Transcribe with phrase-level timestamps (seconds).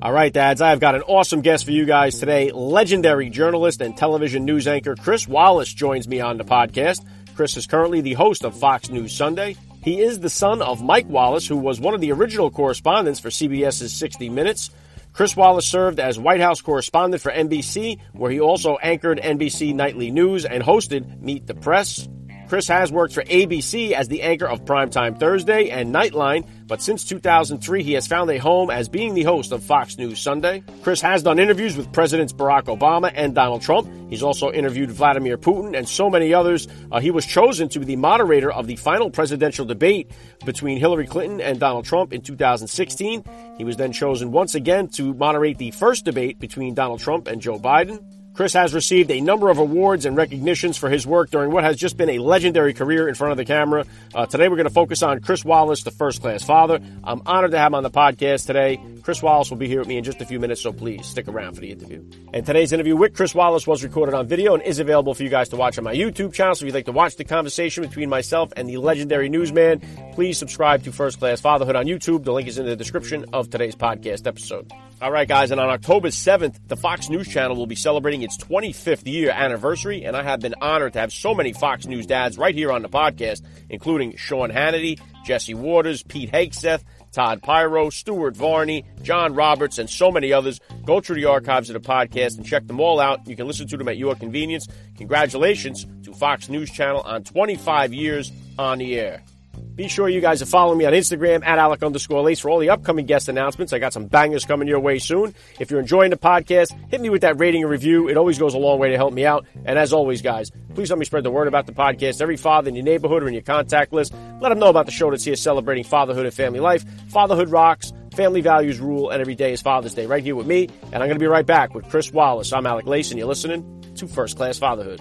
[0.00, 2.52] All right, dads, I have got an awesome guest for you guys today.
[2.52, 7.04] Legendary journalist and television news anchor Chris Wallace joins me on the podcast.
[7.34, 9.56] Chris is currently the host of Fox News Sunday.
[9.82, 13.30] He is the son of Mike Wallace, who was one of the original correspondents for
[13.30, 14.70] CBS's 60 Minutes.
[15.12, 20.12] Chris Wallace served as White House correspondent for NBC, where he also anchored NBC Nightly
[20.12, 22.08] News and hosted Meet the Press.
[22.48, 27.04] Chris has worked for ABC as the anchor of Primetime Thursday and Nightline, but since
[27.04, 30.62] 2003, he has found a home as being the host of Fox News Sunday.
[30.82, 33.86] Chris has done interviews with Presidents Barack Obama and Donald Trump.
[34.08, 36.66] He's also interviewed Vladimir Putin and so many others.
[36.90, 40.10] Uh, he was chosen to be the moderator of the final presidential debate
[40.46, 43.24] between Hillary Clinton and Donald Trump in 2016.
[43.58, 47.42] He was then chosen once again to moderate the first debate between Donald Trump and
[47.42, 48.17] Joe Biden.
[48.38, 51.76] Chris has received a number of awards and recognitions for his work during what has
[51.76, 53.84] just been a legendary career in front of the camera.
[54.14, 56.78] Uh, today, we're going to focus on Chris Wallace, the first class father.
[57.02, 58.80] I'm honored to have him on the podcast today.
[59.02, 61.26] Chris Wallace will be here with me in just a few minutes, so please stick
[61.26, 62.00] around for the interview.
[62.32, 65.30] And today's interview with Chris Wallace was recorded on video and is available for you
[65.30, 66.54] guys to watch on my YouTube channel.
[66.54, 69.80] So if you'd like to watch the conversation between myself and the legendary newsman,
[70.12, 72.22] please subscribe to First Class Fatherhood on YouTube.
[72.22, 74.70] The link is in the description of today's podcast episode.
[75.00, 78.36] All right, guys, and on October 7th, the Fox News Channel will be celebrating its
[78.36, 82.36] 25th year anniversary, and I have been honored to have so many Fox News dads
[82.36, 86.82] right here on the podcast, including Sean Hannity, Jesse Watters, Pete Hegseth,
[87.12, 90.58] Todd Piro, Stuart Varney, John Roberts, and so many others.
[90.84, 93.24] Go through the archives of the podcast and check them all out.
[93.28, 94.66] You can listen to them at your convenience.
[94.96, 99.22] Congratulations to Fox News Channel on 25 years on the air.
[99.58, 102.58] Be sure you guys are following me on Instagram at Alec underscore Lace for all
[102.58, 103.72] the upcoming guest announcements.
[103.72, 105.34] I got some bangers coming your way soon.
[105.60, 108.08] If you're enjoying the podcast, hit me with that rating and review.
[108.08, 109.46] It always goes a long way to help me out.
[109.64, 112.20] And as always, guys, please help me spread the word about the podcast.
[112.20, 114.92] Every father in your neighborhood or in your contact list, let them know about the
[114.92, 116.84] show that's here celebrating fatherhood and family life.
[117.10, 120.68] Fatherhood rocks, family values rule, and every day is Father's Day right here with me.
[120.92, 122.52] And I'm going to be right back with Chris Wallace.
[122.52, 125.00] I'm Alec Lace, and you're listening to First Class Fatherhood.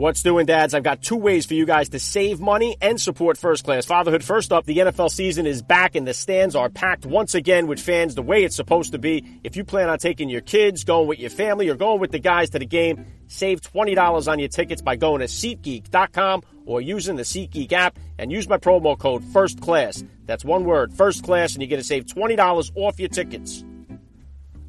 [0.00, 0.72] What's doing, dads?
[0.72, 4.24] I've got two ways for you guys to save money and support first class fatherhood.
[4.24, 7.78] First up, the NFL season is back and the stands are packed once again with
[7.78, 9.22] fans the way it's supposed to be.
[9.44, 12.18] If you plan on taking your kids, going with your family, or going with the
[12.18, 17.16] guys to the game, save $20 on your tickets by going to SeatGeek.com or using
[17.16, 20.02] the SeatGeek app and use my promo code First Class.
[20.24, 23.66] That's one word, First Class, and you're going to save $20 off your tickets.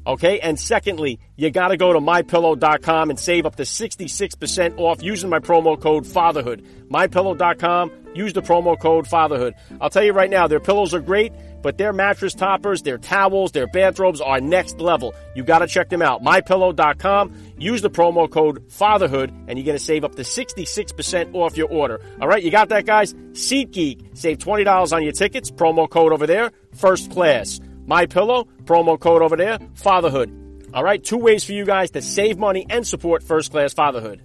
[0.04, 5.02] Okay, and secondly, you got to go to mypillow.com and save up to 66% off
[5.02, 6.66] using my promo code fatherhood.
[6.90, 9.54] Mypillow.com, use the promo code fatherhood.
[9.80, 11.32] I'll tell you right now, their pillows are great,
[11.62, 15.14] but their mattress toppers, their towels, their bathrobes are next level.
[15.36, 16.20] You got to check them out.
[16.22, 21.56] Mypillow.com, use the promo code fatherhood, and you're going to save up to 66% off
[21.56, 22.00] your order.
[22.20, 23.14] All right, you got that, guys?
[23.14, 27.60] SeatGeek, save $20 on your tickets, promo code over there, first class.
[27.86, 30.70] My Pillow, promo code over there, fatherhood.
[30.72, 34.22] All right, two ways for you guys to save money and support first class fatherhood.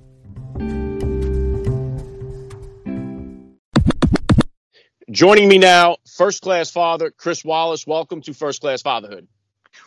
[5.10, 7.88] Joining me now, first class father Chris Wallace.
[7.88, 9.28] Welcome to First Class Fatherhood.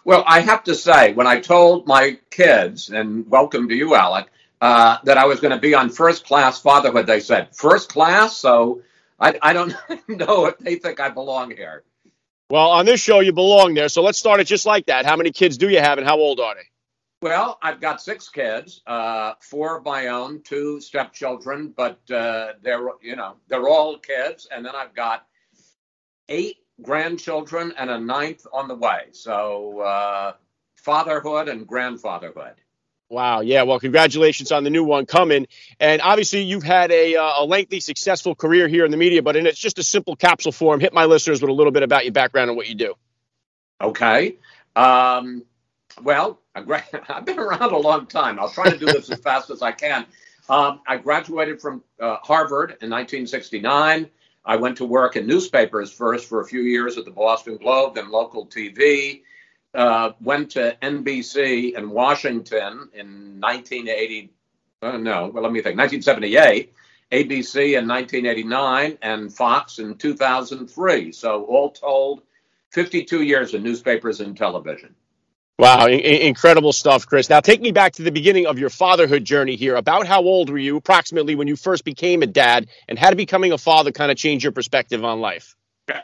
[0.05, 4.29] Well, I have to say, when I told my kids, and welcome to you, Alec,
[4.61, 8.37] uh, that I was going to be on First Class Fatherhood, they said, First Class?
[8.37, 8.83] So
[9.19, 9.77] I, I don't
[10.09, 11.85] know if they think I belong here.
[12.51, 13.89] Well, on this show, you belong there.
[13.89, 15.07] So let's start it just like that.
[15.07, 16.67] How many kids do you have, and how old are they?
[17.23, 22.89] Well, I've got six kids, uh, four of my own, two stepchildren, but uh, they're
[23.03, 25.27] you know they're all kids, and then I've got
[26.29, 29.11] eight grandchildren and a ninth on the way.
[29.13, 30.33] So uh,
[30.75, 32.55] fatherhood and grandfatherhood.
[33.11, 33.41] Wow.
[33.41, 33.65] Yeah.
[33.65, 35.49] Well, congratulations on the new one coming.
[35.81, 39.35] And obviously, you've had a, uh, a lengthy, successful career here in the media, but
[39.35, 40.79] in it's just a simple capsule form.
[40.79, 42.95] Hit my listeners with a little bit about your background and what you do.
[43.81, 44.37] Okay.
[44.77, 45.45] Um,
[46.01, 48.39] well, I've been around a long time.
[48.39, 50.07] I'll try to do this as fast as I can.
[50.49, 54.09] Um, I graduated from uh, Harvard in 1969.
[54.45, 57.97] I went to work in newspapers first for a few years at the Boston Globe,
[57.97, 59.23] then local TV
[59.75, 64.33] uh, went to NBC in Washington in 1980.
[64.83, 66.73] Uh, no, well, let me think, 1978,
[67.13, 71.13] ABC in 1989, and Fox in 2003.
[71.13, 72.23] So, all told,
[72.71, 74.95] 52 years in newspapers and television.
[75.59, 77.29] Wow, incredible stuff, Chris.
[77.29, 79.77] Now, take me back to the beginning of your fatherhood journey here.
[79.77, 83.19] About how old were you approximately when you first became a dad, and how did
[83.19, 85.55] becoming a father kind of change your perspective on life?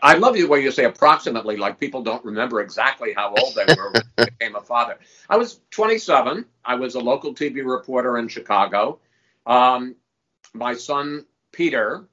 [0.02, 3.74] I love the way you say approximately, like people don't remember exactly how old they
[3.74, 4.98] were when they became a father.
[5.28, 6.44] I was 27.
[6.64, 9.00] I was a local TV reporter in Chicago.
[9.46, 9.96] Um,
[10.54, 12.08] my son, Peter,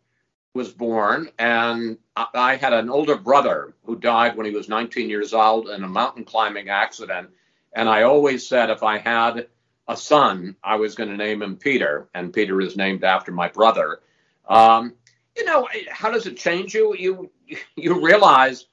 [0.53, 5.33] was born, and I had an older brother who died when he was 19 years
[5.33, 7.29] old in a mountain climbing accident.
[7.73, 9.47] And I always said if I had
[9.87, 13.47] a son, I was going to name him Peter, and Peter is named after my
[13.47, 14.01] brother.
[14.47, 14.93] Um,
[15.35, 16.95] you know, how does it change you?
[16.95, 17.31] You
[17.75, 18.65] you realize,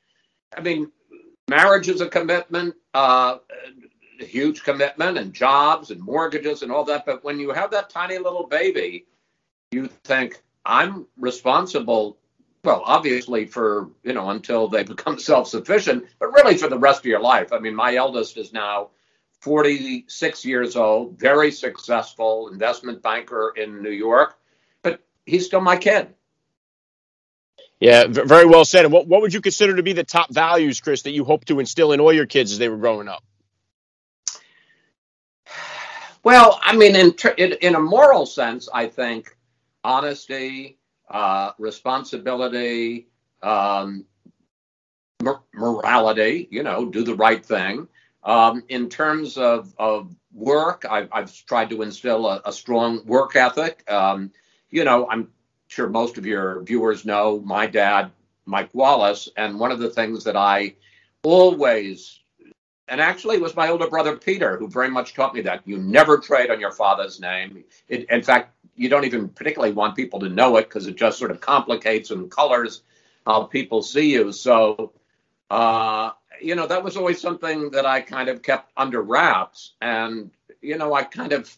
[0.56, 0.90] I mean,
[1.48, 3.38] marriage is a commitment, uh,
[4.20, 7.06] a huge commitment, and jobs and mortgages and all that.
[7.06, 9.06] But when you have that tiny little baby,
[9.70, 12.18] you think I'm responsible.
[12.62, 17.06] Well, obviously for you know until they become self-sufficient, but really for the rest of
[17.06, 17.52] your life.
[17.52, 18.90] I mean, my eldest is now
[19.40, 24.38] 46 years old, very successful investment banker in New York,
[24.82, 26.14] but he's still my kid.
[27.80, 28.84] Yeah, very well said.
[28.84, 31.46] And what, what would you consider to be the top values, Chris, that you hope
[31.46, 33.24] to instill in all your kids as they were growing up?
[36.22, 39.34] Well, I mean, in, in, a moral sense, I think
[39.82, 40.76] honesty,
[41.08, 43.08] uh, responsibility,
[43.42, 44.04] um,
[45.22, 47.88] mor- morality, you know, do the right thing.
[48.22, 53.34] Um, in terms of, of work, I've, I've tried to instill a, a strong work
[53.34, 53.90] ethic.
[53.90, 54.30] Um,
[54.68, 55.28] you know, I'm
[55.70, 58.10] sure most of your viewers know my dad,
[58.44, 60.74] Mike Wallace, and one of the things that I
[61.22, 62.18] always
[62.88, 65.78] and actually it was my older brother Peter who very much taught me that you
[65.78, 67.62] never trade on your father's name.
[67.88, 71.16] It, in fact, you don't even particularly want people to know it because it just
[71.16, 72.82] sort of complicates and colors
[73.24, 74.32] how people see you.
[74.32, 74.92] So,
[75.50, 76.10] uh,
[76.42, 80.76] you know, that was always something that I kind of kept under wraps, and you
[80.76, 81.56] know, I kind of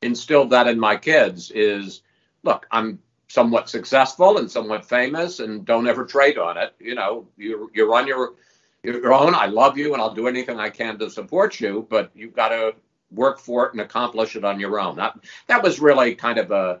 [0.00, 1.50] instilled that in my kids.
[1.50, 2.00] Is
[2.42, 6.74] look, I'm somewhat successful and somewhat famous, and don't ever trade on it.
[6.78, 8.34] You know, you're you're on your
[8.82, 9.34] your own.
[9.34, 11.86] I love you, and I'll do anything I can to support you.
[11.88, 12.74] But you've got to
[13.10, 14.96] work for it and accomplish it on your own.
[14.96, 16.80] That that was really kind of a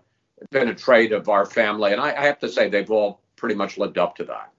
[0.50, 3.54] been a trait of our family, and I, I have to say they've all pretty
[3.54, 4.50] much lived up to that.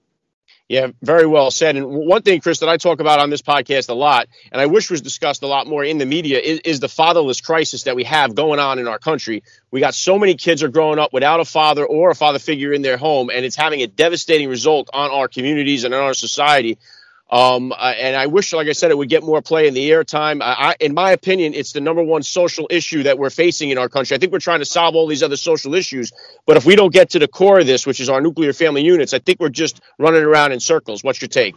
[0.68, 1.76] Yeah, very well said.
[1.76, 4.66] And one thing, Chris, that I talk about on this podcast a lot, and I
[4.66, 7.94] wish was discussed a lot more in the media, is, is, the fatherless crisis that
[7.94, 9.44] we have going on in our country.
[9.70, 12.72] We got so many kids are growing up without a father or a father figure
[12.72, 16.14] in their home, and it's having a devastating result on our communities and on our
[16.14, 16.78] society.
[17.28, 20.40] Um, and I wish, like I said, it would get more play in the airtime.
[20.40, 23.78] I, I, in my opinion, it's the number one social issue that we're facing in
[23.78, 24.14] our country.
[24.14, 26.12] I think we're trying to solve all these other social issues,
[26.46, 28.84] but if we don't get to the core of this, which is our nuclear family
[28.84, 31.02] units, I think we're just running around in circles.
[31.02, 31.56] What's your take?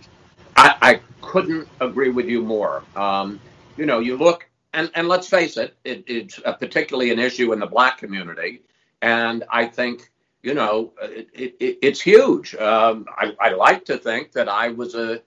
[0.56, 2.84] I, I couldn't agree with you more.
[2.96, 3.40] Um,
[3.78, 7.60] you know, you look, and, and let's face it, it, it's particularly an issue in
[7.60, 8.64] the black community.
[9.02, 10.10] And I think,
[10.42, 12.56] you know, it, it, it's huge.
[12.56, 15.22] Um, I, I like to think that I was a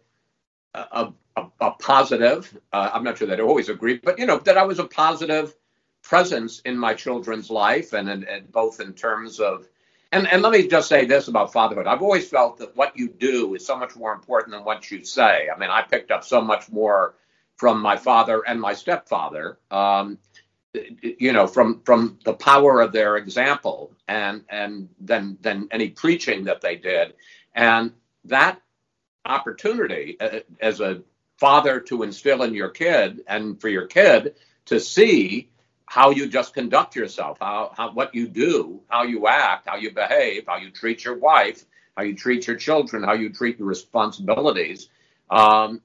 [0.75, 2.59] a, a, a positive.
[2.73, 4.85] Uh, I'm not sure that I always agree, but you know that I was a
[4.85, 5.55] positive
[6.03, 9.67] presence in my children's life, and, and, and both in terms of.
[10.11, 11.87] And, and let me just say this about fatherhood.
[11.87, 15.05] I've always felt that what you do is so much more important than what you
[15.05, 15.49] say.
[15.49, 17.15] I mean, I picked up so much more
[17.57, 19.59] from my father and my stepfather.
[19.71, 20.19] Um,
[21.03, 26.45] you know, from from the power of their example, and and then than any preaching
[26.45, 27.15] that they did,
[27.55, 27.93] and
[28.25, 28.61] that
[29.25, 31.03] opportunity uh, as a
[31.39, 34.35] father to instill in your kid and for your kid
[34.67, 35.49] to see
[35.87, 39.93] how you just conduct yourself, how, how what you do, how you act, how you
[39.93, 41.65] behave, how you treat your wife,
[41.97, 44.89] how you treat your children, how you treat your responsibilities,
[45.31, 45.83] um,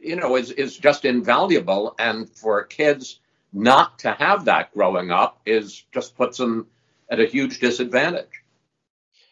[0.00, 1.94] you know, is is just invaluable.
[1.98, 3.20] And for kids
[3.52, 6.66] not to have that growing up is just puts them
[7.10, 8.41] at a huge disadvantage.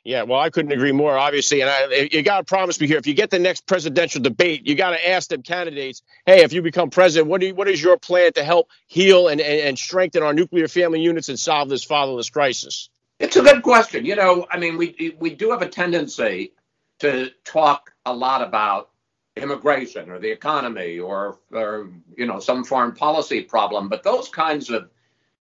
[0.03, 1.61] Yeah, well, I couldn't agree more, obviously.
[1.61, 4.67] And I, you got to promise me here if you get the next presidential debate,
[4.67, 7.69] you got to ask them candidates, hey, if you become president, what, do you, what
[7.69, 11.39] is your plan to help heal and, and, and strengthen our nuclear family units and
[11.39, 12.89] solve this fatherless crisis?
[13.19, 14.07] It's a good question.
[14.07, 16.55] You know, I mean, we, we do have a tendency
[17.01, 18.91] to talk a lot about
[19.37, 24.71] immigration or the economy or, or you know, some foreign policy problem, but those kinds
[24.71, 24.89] of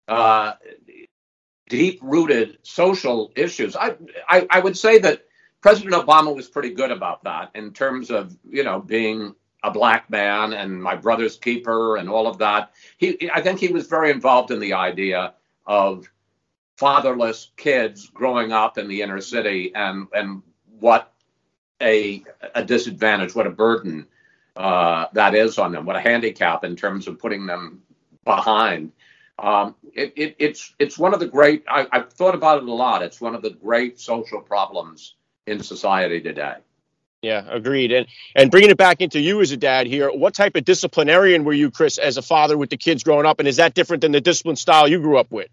[0.09, 0.55] uh,
[1.69, 3.77] deep rooted social issues.
[3.77, 3.97] I,
[4.29, 5.25] I, I would say that
[5.61, 10.09] President Obama was pretty good about that in terms of you know being a black
[10.11, 12.73] man and my brother's keeper and all of that.
[12.99, 15.35] He I think he was very involved in the idea
[15.67, 16.09] of
[16.77, 20.43] fatherless kids growing up in the inner city and and
[20.79, 21.13] what
[21.83, 22.23] a
[22.55, 24.07] a disadvantage, what a burden
[24.57, 27.83] uh, that is on them, what a handicap in terms of putting them
[28.25, 28.93] behind.
[29.39, 31.65] Um, it, it, it's it's one of the great.
[31.69, 33.03] I, I've thought about it a lot.
[33.03, 35.15] It's one of the great social problems
[35.47, 36.57] in society today.
[37.23, 37.93] Yeah, agreed.
[37.93, 41.45] And and bringing it back into you as a dad here, what type of disciplinarian
[41.45, 44.01] were you, Chris, as a father with the kids growing up, and is that different
[44.01, 45.49] than the discipline style you grew up with?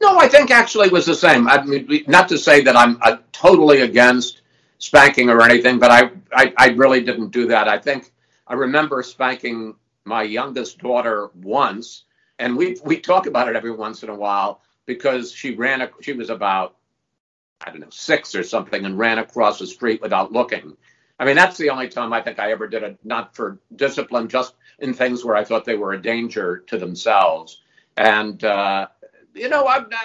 [0.00, 1.48] No, I think actually it was the same.
[1.48, 4.42] I mean, not to say that I'm uh, totally against
[4.78, 7.68] spanking or anything, but I, I, I really didn't do that.
[7.68, 8.12] I think
[8.46, 12.04] I remember spanking my youngest daughter once,
[12.38, 15.82] and we we talk about it every once in a while because she ran.
[15.82, 16.76] A, she was about
[17.60, 20.76] I don't know six or something, and ran across the street without looking.
[21.18, 24.28] I mean, that's the only time I think I ever did it, not for discipline,
[24.28, 27.60] just in things where I thought they were a danger to themselves.
[27.96, 28.86] And uh,
[29.34, 30.04] you know, I'm not,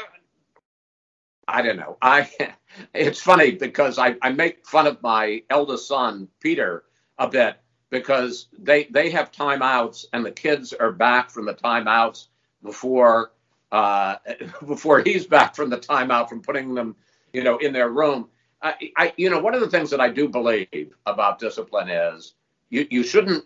[1.47, 1.97] I don't know.
[2.01, 2.29] I
[2.93, 6.83] it's funny because I, I make fun of my eldest son Peter
[7.17, 7.57] a bit
[7.93, 12.25] because they they have timeouts and the kids are back from the timeouts
[12.63, 13.31] before
[13.71, 14.15] uh,
[14.67, 16.95] before he's back from the timeout from putting them
[17.31, 18.27] you know in their room.
[18.63, 22.33] I, I you know one of the things that I do believe about discipline is
[22.71, 23.45] you you shouldn't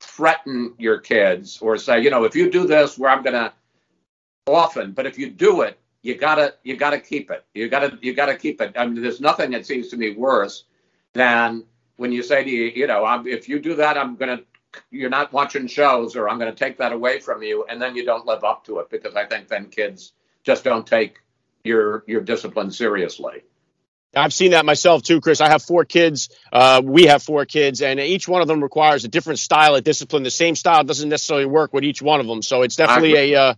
[0.00, 3.52] threaten your kids or say you know if you do this where I'm gonna
[4.48, 7.44] often, but if you do it, you gotta you gotta keep it.
[7.54, 8.72] You gotta you gotta keep it.
[8.76, 10.64] I mean, there's nothing that seems to me worse
[11.12, 11.64] than
[11.96, 14.40] when you say to you, you know, I'm, if you do that, I'm gonna
[14.90, 18.04] you're not watching shows, or I'm gonna take that away from you, and then you
[18.04, 20.12] don't live up to it because I think then kids
[20.44, 21.18] just don't take
[21.64, 23.42] your your discipline seriously.
[24.14, 25.40] I've seen that myself too, Chris.
[25.40, 26.30] I have four kids.
[26.50, 29.84] Uh, we have four kids, and each one of them requires a different style of
[29.84, 30.22] discipline.
[30.22, 32.40] The same style doesn't necessarily work with each one of them.
[32.40, 33.54] So it's definitely a uh,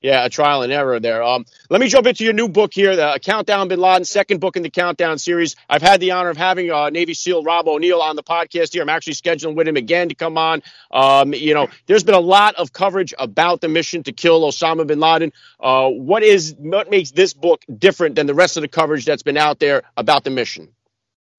[0.00, 1.22] yeah, a trial and error there.
[1.22, 4.56] Um, let me jump into your new book here, the Countdown Bin Laden, second book
[4.56, 5.56] in the Countdown series.
[5.68, 8.82] I've had the honor of having uh, Navy SEAL Rob O'Neill on the podcast here.
[8.82, 10.62] I'm actually scheduling with him again to come on.
[10.90, 14.86] Um, you know, there's been a lot of coverage about the mission to kill Osama
[14.86, 15.32] bin Laden.
[15.58, 19.22] Uh, what is what makes this book different than the rest of the coverage that's
[19.22, 20.68] been out there about the mission?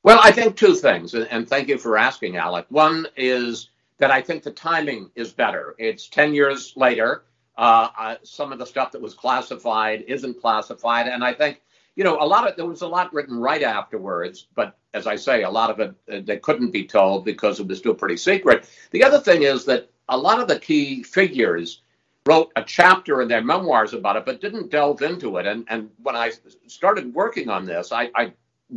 [0.04, 2.66] Well, I think two things, and thank you for asking, Alec.
[2.70, 5.76] One is that I think the timing is better.
[5.78, 7.24] It's 10 years later.
[7.58, 11.62] Uh, some of the stuff that was classified isn't classified, and I think
[11.96, 15.16] you know a lot of there was a lot written right afterwards, but as I
[15.16, 18.18] say, a lot of it uh, they couldn't be told because it was still pretty
[18.18, 18.70] secret.
[18.92, 21.82] The other thing is that a lot of the key figures
[22.28, 25.48] wrote a chapter in their memoirs about it, but didn't delve into it.
[25.48, 26.32] And and when I
[26.68, 28.34] started working on this, I, I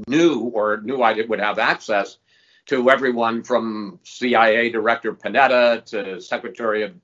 [0.07, 2.19] knew or knew I would have access
[2.67, 6.95] to everyone from CIA Director Panetta to Secretary of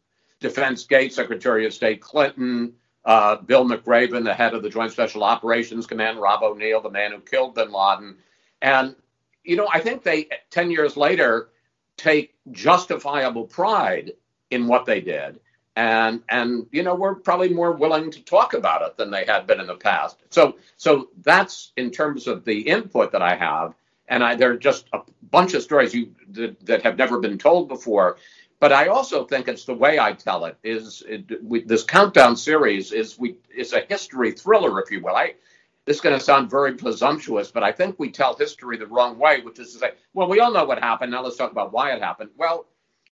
[0.40, 2.74] Defense Gates, Secretary of State Clinton,
[3.04, 7.12] uh, Bill McRaven, the head of the Joint Special Operations Command, Rob O'Neill, the man
[7.12, 8.16] who killed bin Laden.
[8.60, 8.96] And,
[9.44, 11.50] you know, I think they, 10 years later,
[11.96, 14.12] take justifiable pride
[14.50, 15.40] in what they did.
[15.76, 19.46] And, and you know, we're probably more willing to talk about it than they had
[19.46, 20.16] been in the past.
[20.30, 23.74] So, so that's in terms of the input that I have.
[24.08, 25.00] And I, there are just a
[25.30, 28.16] bunch of stories you, that, that have never been told before
[28.58, 30.56] but I also think it's the way I tell it.
[30.62, 35.16] Is it, we, this countdown series is we is a history thriller, if you will.
[35.16, 35.34] I
[35.84, 39.18] this is going to sound very presumptuous, but I think we tell history the wrong
[39.18, 41.12] way, which is to say, well, we all know what happened.
[41.12, 42.30] Now let's talk about why it happened.
[42.36, 42.66] Well,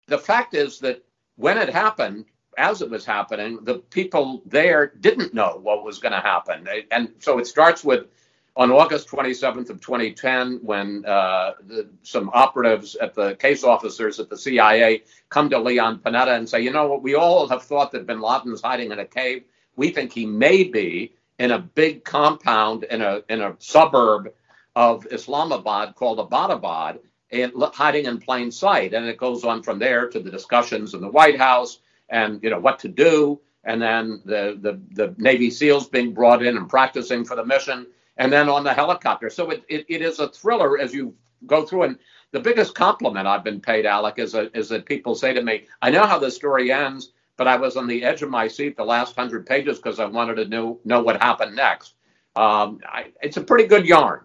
[0.08, 1.04] the fact is that
[1.36, 2.26] when it happened,
[2.58, 7.10] as it was happening, the people there didn't know what was going to happen, and
[7.20, 8.08] so it starts with
[8.56, 14.30] on August 27th of 2010, when uh, the, some operatives at the case officers at
[14.30, 17.92] the CIA come to Leon Panetta and say, you know what, we all have thought
[17.94, 19.44] that Bin Laden's hiding in a cave.
[19.78, 24.34] We think he may be in a big compound in a in a suburb
[24.76, 27.00] of Islamabad called Abbottabad,
[27.32, 28.94] and hiding in plain sight.
[28.94, 31.80] And it goes on from there to the discussions in the White House
[32.10, 36.44] and you know what to do, and then the the, the Navy SEALs being brought
[36.44, 37.88] in and practicing for the mission
[38.22, 39.32] and then on the helicopter.
[39.32, 41.16] So it, it, it is a thriller as you
[41.48, 41.84] go through.
[41.84, 41.98] And
[42.32, 45.66] the biggest compliment I've been paid, Alec, is, a, is that people say to me,
[45.82, 48.78] I know how the story ends, but I was on the edge of my seat
[48.78, 51.96] the last hundred pages because I wanted to know, know what happened next.
[52.36, 54.22] Um, I, it's a pretty good yarn.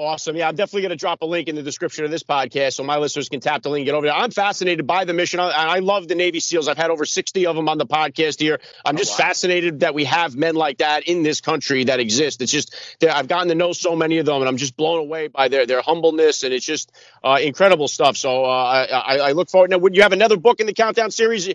[0.00, 0.34] Awesome.
[0.34, 2.82] Yeah, I'm definitely going to drop a link in the description of this podcast so
[2.82, 4.16] my listeners can tap the link and get over there.
[4.16, 5.40] I'm fascinated by the mission.
[5.40, 6.68] And I love the Navy SEALs.
[6.68, 8.60] I've had over 60 of them on the podcast here.
[8.82, 9.28] I'm just oh, wow.
[9.28, 12.40] fascinated that we have men like that in this country that exist.
[12.40, 12.74] It's just,
[13.06, 15.66] I've gotten to know so many of them and I'm just blown away by their,
[15.66, 16.92] their humbleness and it's just
[17.22, 18.16] uh, incredible stuff.
[18.16, 19.68] So uh, I, I, look forward.
[19.68, 21.52] Now, would you have another book in the Countdown series uh,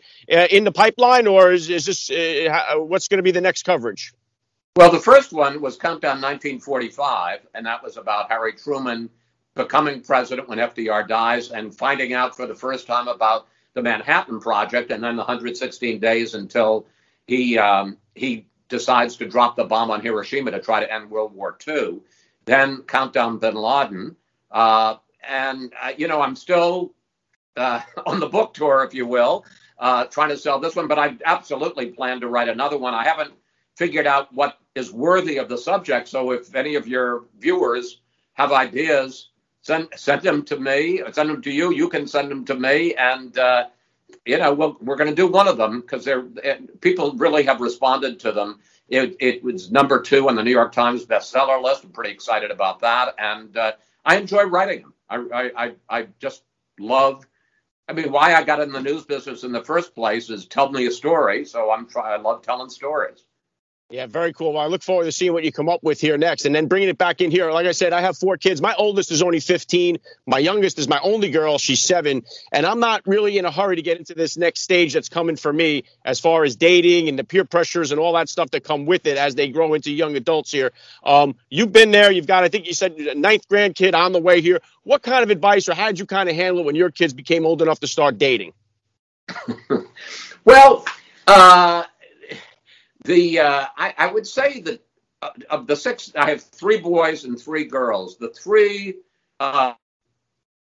[0.51, 4.13] in the pipeline or is, is this uh, what's going to be the next coverage?
[4.77, 9.09] Well, the first one was Countdown 1945, and that was about Harry Truman
[9.55, 14.41] becoming president when FDR dies and finding out for the first time about the Manhattan
[14.41, 16.87] Project, and then the 116 days until
[17.25, 21.33] he um, he decides to drop the bomb on Hiroshima to try to end World
[21.33, 22.01] War II.
[22.43, 24.13] Then Countdown Bin Laden,
[24.51, 26.93] uh, and uh, you know I'm still
[27.55, 29.45] uh, on the book tour, if you will,
[29.79, 32.93] uh, trying to sell this one, but I absolutely plan to write another one.
[32.93, 33.31] I haven't
[33.75, 36.07] figured out what is worthy of the subject.
[36.07, 38.01] So if any of your viewers
[38.33, 39.29] have ideas,
[39.61, 41.01] send send them to me.
[41.11, 41.71] Send them to you.
[41.73, 43.67] You can send them to me, and uh,
[44.25, 46.23] you know we we are going to do one of them because they're
[46.81, 48.59] people really have responded to them.
[48.89, 51.83] It, it was number two on the New York Times bestseller list.
[51.85, 53.73] I'm pretty excited about that, and uh,
[54.05, 54.93] I enjoy writing them.
[55.09, 56.43] I, I I just
[56.79, 57.25] love.
[57.89, 60.71] I mean, why I got in the news business in the first place is tell
[60.71, 61.45] me a story.
[61.45, 63.23] So I'm try, I love telling stories.
[63.91, 64.53] Yeah, very cool.
[64.53, 66.65] Well, I look forward to seeing what you come up with here next and then
[66.65, 67.51] bringing it back in here.
[67.51, 68.59] Like I said, I have four kids.
[68.59, 69.99] My oldest is only 15.
[70.25, 71.59] My youngest is my only girl.
[71.59, 72.23] She's seven.
[72.51, 75.35] And I'm not really in a hurry to get into this next stage that's coming
[75.35, 78.63] for me as far as dating and the peer pressures and all that stuff that
[78.63, 80.71] come with it as they grow into young adults here.
[81.03, 82.11] Um, you've been there.
[82.11, 84.61] You've got, I think you said, a ninth grandkid on the way here.
[84.81, 87.13] What kind of advice or how did you kind of handle it when your kids
[87.13, 88.53] became old enough to start dating?
[90.43, 90.85] well,
[91.27, 91.83] uh,
[93.05, 94.85] the uh, I, I, would say that
[95.21, 98.17] uh, of the six, I have three boys and three girls.
[98.17, 98.95] The three,
[99.39, 99.73] uh,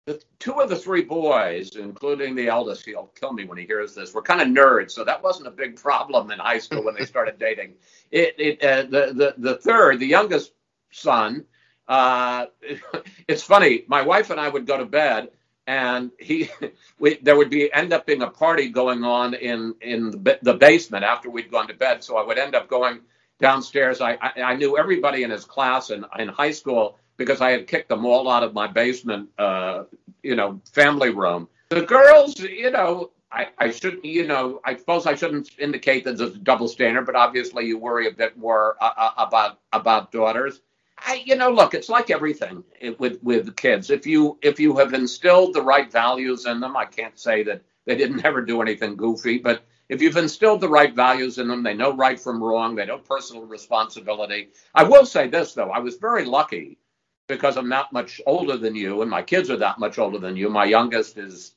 [0.06, 3.94] the two of the three boys, including the eldest, he'll kill me when he hears
[3.94, 4.14] this.
[4.14, 7.04] Were kind of nerds, so that wasn't a big problem in high school when they
[7.04, 7.74] started dating.
[8.10, 10.52] It, it uh, the the the third, the youngest
[10.90, 11.44] son.
[11.88, 12.46] Uh,
[13.28, 13.84] it's funny.
[13.88, 15.30] My wife and I would go to bed
[15.66, 16.50] and he
[16.98, 20.54] we, there would be end up being a party going on in in the, the,
[20.54, 22.02] basement after we'd gone to bed.
[22.04, 23.00] So i would end up going
[23.38, 24.00] downstairs.
[24.00, 27.66] I i, I knew everybody in his class in, in high school because i had
[27.66, 29.84] kicked them all out of my basement uh,
[30.22, 31.48] you know family room.
[31.70, 36.16] The girls you know I, I shouldn't, you know, I suppose I shouldn't indicate that
[36.16, 40.10] there's a double standard, but obviously you worry a bit more uh, uh about about
[40.10, 40.60] daughters.
[41.06, 42.64] I, you know, look, it's like everything
[42.98, 43.90] with with kids.
[43.90, 47.62] If you if you have instilled the right values in them, I can't say that
[47.86, 51.62] they didn't ever do anything goofy, but if you've instilled the right values in them,
[51.62, 54.50] they know right from wrong, they know personal responsibility.
[54.74, 56.78] I will say this though, I was very lucky
[57.26, 60.36] because I'm not much older than you, and my kids are that much older than
[60.36, 60.48] you.
[60.48, 61.54] My youngest is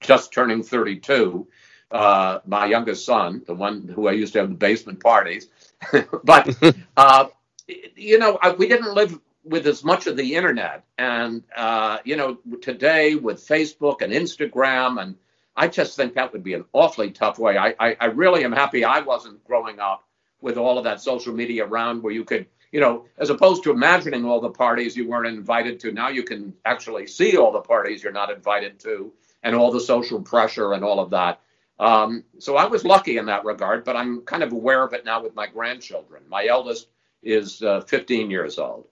[0.00, 1.46] just turning 32.
[1.90, 5.48] Uh, my youngest son, the one who I used to have the basement parties,
[6.24, 6.56] but
[6.96, 7.26] uh,
[7.68, 10.84] you know, we didn't live with as much of the internet.
[10.98, 15.16] And, uh, you know, today with Facebook and Instagram, and
[15.56, 17.56] I just think that would be an awfully tough way.
[17.56, 20.04] I, I, I really am happy I wasn't growing up
[20.40, 23.70] with all of that social media around where you could, you know, as opposed to
[23.70, 27.60] imagining all the parties you weren't invited to, now you can actually see all the
[27.60, 31.40] parties you're not invited to and all the social pressure and all of that.
[31.78, 35.04] Um, so I was lucky in that regard, but I'm kind of aware of it
[35.04, 36.22] now with my grandchildren.
[36.28, 36.86] My eldest
[37.22, 38.86] is uh, 15 years old.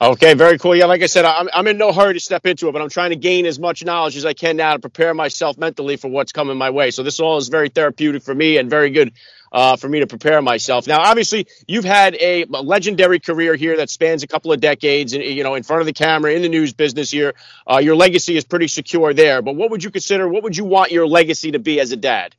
[0.00, 0.74] Okay, very cool.
[0.74, 2.88] Yeah, like I said, I'm, I'm in no hurry to step into it, but I'm
[2.88, 6.08] trying to gain as much knowledge as I can now to prepare myself mentally for
[6.08, 6.90] what's coming my way.
[6.90, 9.12] So this all is very therapeutic for me and very good
[9.52, 10.88] uh, for me to prepare myself.
[10.88, 15.22] Now, obviously, you've had a, legendary career here that spans a couple of decades, and
[15.22, 17.34] you know, in front of the camera in the news business here.
[17.64, 19.42] Uh, your legacy is pretty secure there.
[19.42, 20.28] But what would you consider?
[20.28, 22.34] What would you want your legacy to be as a dad?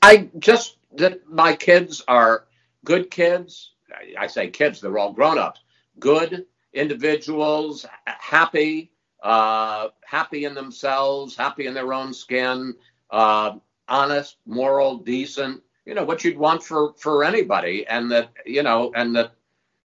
[0.00, 2.44] I just that my kids are
[2.84, 3.72] good kids.
[4.18, 5.60] I, say kids, they're all grown ups.
[5.98, 8.90] Good individuals, happy,
[9.22, 12.74] uh, happy in themselves, happy in their own skin,
[13.10, 13.56] uh,
[13.88, 15.62] honest, moral, decent.
[15.84, 19.32] You know what you'd want for for anybody, and that you know, and that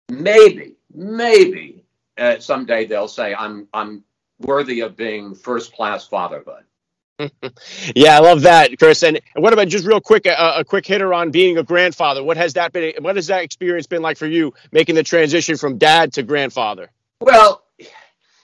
[0.08, 1.84] maybe, maybe
[2.16, 4.04] uh, someday they'll say, "I'm I'm
[4.38, 6.64] worthy of being first class fatherhood."
[7.94, 9.02] Yeah, I love that, Chris.
[9.02, 12.22] And what about just real quick, a, a, quick hitter on being a grandfather?
[12.22, 12.94] What has that been?
[13.02, 16.90] What has that experience been like for you, making the transition from dad to grandfather?
[17.20, 17.64] Well,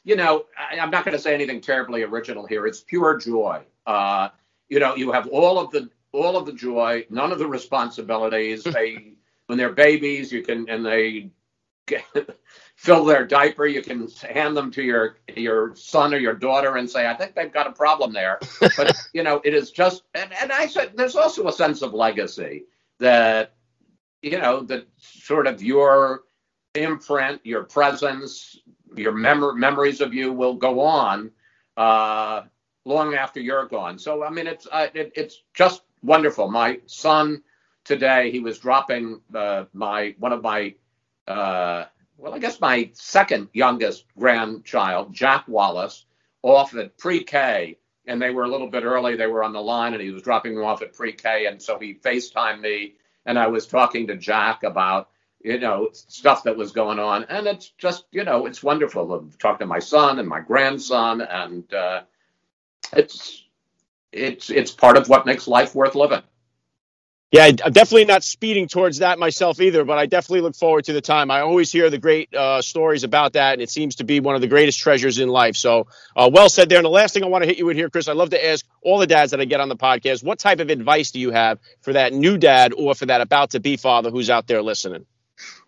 [0.05, 2.67] you know, I, am not going to say anything terribly original here.
[2.67, 3.63] It's pure joy.
[3.87, 4.31] Uh,
[4.69, 8.65] you know, you have all of the all of the joy, none of the responsibilities.
[8.65, 9.13] they
[9.47, 11.31] when they're babies, you can and they
[11.87, 12.05] get,
[12.79, 16.89] fill their diaper, you can hand them to your your son or your daughter and
[16.89, 18.39] say, I think they've got a problem there.
[18.77, 21.93] But you know, it is just and, and I said there's also a sense of
[21.93, 22.67] legacy
[23.01, 23.55] that
[24.23, 26.23] you know, that sort of your
[26.75, 28.59] imprint, your presence,
[28.97, 31.31] your mem- memories of you will go on
[31.77, 32.43] uh,
[32.85, 33.99] long after you're gone.
[33.99, 36.49] So I mean, it's uh, it, it's just wonderful.
[36.49, 37.43] My son
[37.83, 38.31] today.
[38.31, 40.75] He was dropping uh, my one of my
[41.27, 41.87] uh,
[42.19, 46.05] well, I guess my second youngest grandchild, Jack Wallace,
[46.43, 49.17] off at pre-K, and they were a little bit early.
[49.17, 51.79] They were on the line, and he was dropping them off at pre-K, and so
[51.79, 56.73] he FaceTimed me, and I was talking to Jack about you know stuff that was
[56.73, 60.29] going on, and it's just you know it's wonderful to talk to my son and
[60.29, 62.03] my grandson, and uh,
[62.93, 63.45] it's
[64.13, 66.23] it's it's part of what makes life worth living.
[67.31, 70.95] Yeah, I'm definitely not speeding towards that myself either, but I definitely look forward to
[70.95, 71.31] the time.
[71.31, 74.35] I always hear the great uh, stories about that, and it seems to be one
[74.35, 75.55] of the greatest treasures in life.
[75.55, 76.79] So, uh, well said there.
[76.79, 78.47] And the last thing I want to hit you with here, Chris, I love to
[78.49, 81.21] ask all the dads that I get on the podcast, what type of advice do
[81.21, 84.47] you have for that new dad or for that about to be father who's out
[84.47, 85.05] there listening?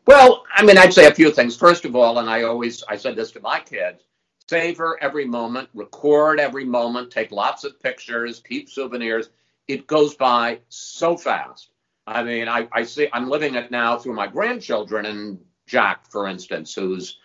[0.06, 1.56] Well, I mean, I'd say a few things.
[1.56, 4.02] First of all, and I always I said this to my kids:
[4.48, 9.28] savor every moment, record every moment, take lots of pictures, keep souvenirs
[9.72, 11.70] it goes by so fast.
[12.06, 16.26] I mean, I, I see I'm living it now through my grandchildren and Jack, for
[16.26, 17.18] instance, who's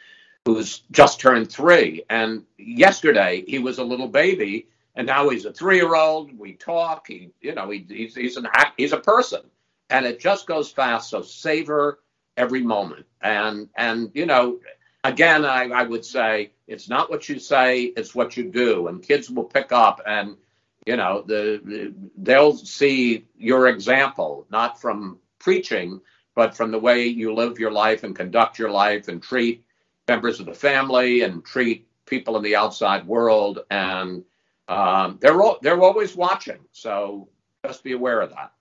[0.45, 2.03] who's just turned three.
[2.09, 6.37] And yesterday he was a little baby, and now he's a three-year-old.
[6.37, 7.07] We talk.
[7.07, 9.41] He, you know, he, he's he's an he's a person,
[9.89, 11.09] and it just goes fast.
[11.09, 11.99] So savor
[12.37, 13.07] every moment.
[13.21, 14.59] And and you know,
[15.03, 19.01] again, I, I would say it's not what you say, it's what you do, and
[19.01, 20.35] kids will pick up and
[20.85, 25.99] you know the they'll see your example not from preaching
[26.35, 29.63] but from the way you live your life and conduct your life and treat
[30.07, 34.23] members of the family and treat people in the outside world and
[34.67, 37.29] um, they're they're always watching so
[37.65, 38.51] just be aware of that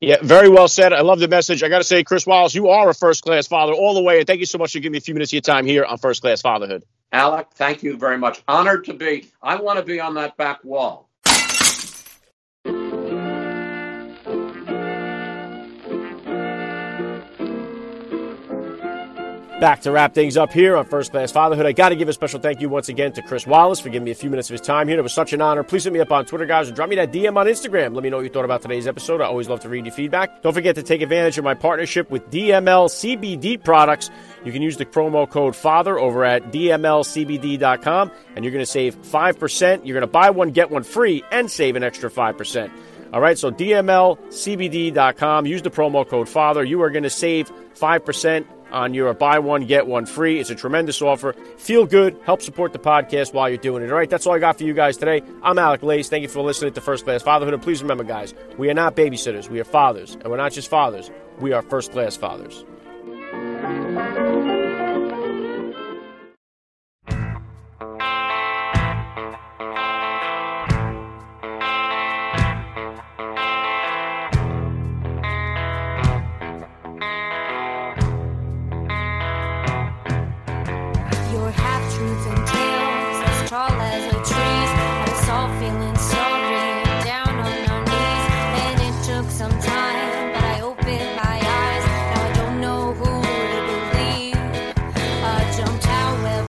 [0.00, 0.92] yeah, very well said.
[0.92, 1.64] I love the message.
[1.64, 4.18] I got to say, Chris Wallace, you are a first class father all the way.
[4.18, 5.84] And thank you so much for giving me a few minutes of your time here
[5.84, 6.84] on First Class Fatherhood.
[7.10, 8.42] Alec, thank you very much.
[8.46, 9.28] Honored to be.
[9.42, 11.07] I want to be on that back wall.
[19.60, 21.66] Back to wrap things up here on First Class Fatherhood.
[21.66, 24.04] I got to give a special thank you once again to Chris Wallace for giving
[24.04, 24.96] me a few minutes of his time here.
[24.96, 25.64] It was such an honor.
[25.64, 27.92] Please hit me up on Twitter, guys, or drop me that DM on Instagram.
[27.92, 29.20] Let me know what you thought about today's episode.
[29.20, 30.42] I always love to read your feedback.
[30.42, 34.10] Don't forget to take advantage of my partnership with DML CBD products.
[34.44, 39.02] You can use the promo code FATHER over at DMLCBD.com, and you're going to save
[39.02, 39.84] 5%.
[39.84, 42.70] You're going to buy one, get one free, and save an extra 5%.
[43.12, 45.46] All right, so DMLCBD.com.
[45.46, 46.62] Use the promo code FATHER.
[46.62, 50.38] You are going to save 5% on your buy one, get one free.
[50.38, 51.32] It's a tremendous offer.
[51.56, 52.18] Feel good.
[52.24, 53.90] Help support the podcast while you're doing it.
[53.90, 55.22] All right, that's all I got for you guys today.
[55.42, 56.08] I'm Alec Lace.
[56.08, 57.54] Thank you for listening to First Class Fatherhood.
[57.54, 59.48] And please remember, guys, we are not babysitters.
[59.48, 60.14] We are fathers.
[60.14, 62.64] And we're not just fathers, we are first class fathers.